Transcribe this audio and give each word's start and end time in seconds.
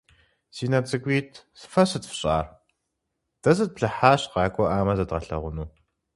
Си 0.55 0.65
нэ 0.71 0.79
цӀыкӀуитӀ, 0.87 1.43
фэ 1.71 1.83
сыт 1.89 2.03
фщӀар?- 2.09 2.45
Дэ 3.41 3.49
зытплъыхьащ, 3.57 4.21
къакӀуэӀамэ 4.31 4.93
зэдгъэлъэгъуну. 4.97 5.67